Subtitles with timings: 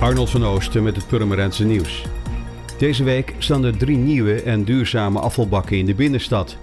[0.00, 2.04] Arnold van Oosten met het Purmerendse nieuws.
[2.78, 6.56] Deze week staan er drie nieuwe en duurzame afvalbakken in de binnenstad.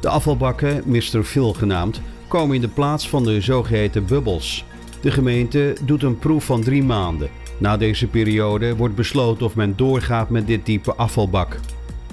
[0.00, 1.22] De afvalbakken, Mr.
[1.24, 4.64] Phil genaamd, komen in de plaats van de zogeheten bubbels.
[5.00, 7.30] De gemeente doet een proef van drie maanden.
[7.58, 11.58] Na deze periode wordt besloten of men doorgaat met dit type afvalbak.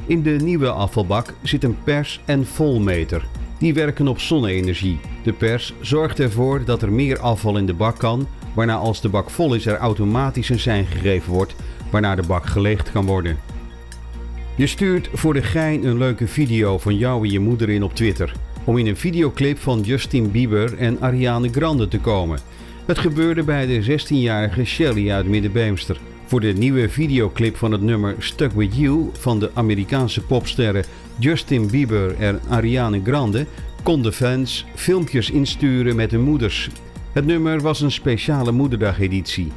[0.05, 3.25] In de nieuwe afvalbak zit een pers- en volmeter.
[3.60, 5.00] Die werken op zonne-energie.
[5.24, 9.10] De pers zorgt ervoor dat er meer afval in de bak kan, waarna als de
[9.10, 11.56] bak vol is er automatisch een sein gegeven wordt,
[11.92, 13.38] waarna de bak geleegd kan worden.
[14.56, 17.96] Je stuurt voor de gein een leuke video van jou en je moeder in op
[17.96, 18.33] Twitter,
[18.64, 22.39] om in een videoclip van Justin Bieber en Ariana Grande te komen.
[22.86, 26.00] Het gebeurde bij de 16-jarige Shelly uit Middenbeemster.
[26.28, 30.84] Voor de nieuwe videoclip van het nummer Stuck With You van de Amerikaanse popsterren
[31.20, 33.45] Justin Bieber en Ariana Grande
[33.84, 36.70] konden fans filmpjes insturen met hun moeders.
[37.12, 39.52] Het nummer was een speciale moederdageditie.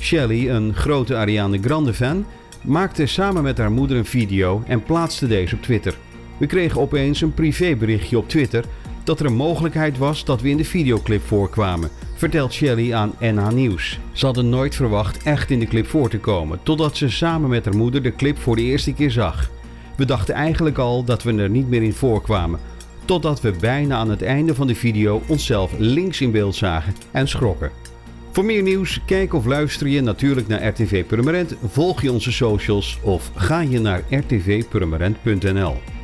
[0.00, 2.26] Shelly, een grote Ariana Grande fan,
[2.62, 5.94] maakte samen met haar moeder een video en plaatste deze op Twitter.
[6.36, 8.64] We kregen opeens een privéberichtje op Twitter
[9.04, 13.48] dat er een mogelijkheid was dat we in de videoclip voorkwamen, vertelt Shelly aan NH
[13.50, 13.98] Nieuws.
[14.12, 17.64] Ze hadden nooit verwacht echt in de clip voor te komen, totdat ze samen met
[17.64, 19.50] haar moeder de clip voor de eerste keer zag.
[19.96, 22.60] We dachten eigenlijk al dat we er niet meer in voorkwamen,
[23.04, 27.28] totdat we bijna aan het einde van de video onszelf links in beeld zagen en
[27.28, 27.70] schrokken.
[28.32, 32.98] Voor meer nieuws, kijk of luister je natuurlijk naar RTV Purmerend, volg je onze socials
[33.02, 36.00] of ga je naar rtvpurmerend.nl.